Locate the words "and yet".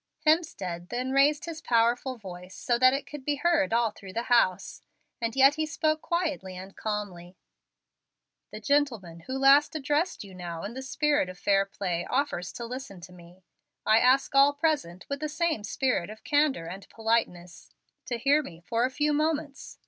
5.21-5.53